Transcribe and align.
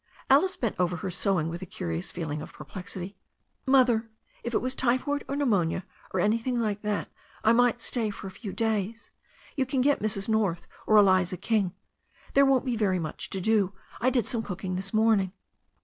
Alice 0.31 0.57
bent 0.57 0.75
over 0.79 0.95
her 0.95 1.11
sewing 1.11 1.47
with 1.47 1.61
a 1.61 1.65
curious 1.67 2.09
feeling 2.11 2.41
of 2.41 2.53
perplexity. 2.53 3.19
"Mother, 3.67 4.09
if 4.43 4.51
it 4.51 4.57
was 4.57 4.75
t)rphoid 4.75 5.21
or 5.29 5.35
pneumonia 5.35 5.85
or 6.11 6.19
anything 6.19 6.59
like 6.59 6.81
that 6.81 7.11
I 7.43 7.53
might 7.53 7.79
stay 7.79 8.09
for 8.09 8.25
a 8.25 8.31
few 8.31 8.51
days. 8.51 9.11
You 9.55 9.67
can 9.67 9.79
get 9.81 9.99
Mrs. 10.01 10.27
North 10.27 10.65
or 10.87 10.97
Eliza 10.97 11.37
King. 11.37 11.75
But 12.25 12.33
there 12.33 12.45
won't 12.47 12.65
be 12.65 12.75
much 12.97 13.29
to 13.29 13.39
do. 13.39 13.75
I 13.99 14.09
did 14.09 14.25
some 14.25 14.41
cooking 14.41 14.73
this 14.75 14.91
morning." 14.91 15.33